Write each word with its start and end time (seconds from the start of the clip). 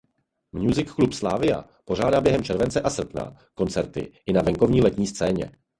Music 0.51 0.89
Club 0.91 1.11
Slavia 1.13 1.65
pořádá 1.85 2.21
během 2.21 2.43
července 2.43 2.81
a 2.81 2.89
srpna 2.89 3.37
koncerty 3.53 4.13
i 4.25 4.33
na 4.33 4.41
venkovní 4.41 4.81
letní 4.81 5.07
scéně. 5.07 5.51